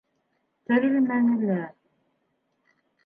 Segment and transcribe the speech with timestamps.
[0.71, 1.59] Терелмәне лә...